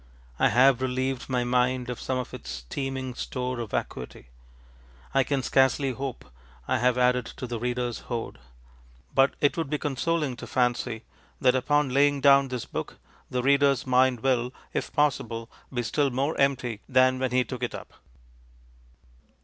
[0.39, 4.29] I have relieved my mind of some of its teeming store of vacuity.
[5.13, 6.25] I can scarcely hope
[6.67, 8.39] I have added to the readerŌĆÖs hoard.
[9.13, 11.03] But it would be consoling to fancy
[11.39, 12.97] that upon laying down this book
[13.29, 17.75] the readerŌĆÖs mind will if possible be still more empty than when he took it
[17.75, 17.93] up.